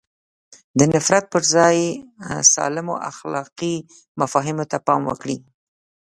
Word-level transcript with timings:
د 0.77 0.79
نفرت 0.93 1.25
پر 1.33 1.41
ځای 1.55 1.77
سالمو 2.53 2.95
اخلاقي 3.11 3.75
مفاهیمو 4.19 4.65
ته 4.71 4.77
پام 4.87 5.01
وکړي. 5.07 5.37